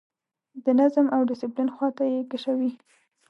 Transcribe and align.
د 0.63 0.65
نظم 0.79 1.05
او 1.15 1.21
ډسپلین 1.29 1.69
خواته 1.75 2.03
یې 2.13 2.19
کشوي. 2.31 2.71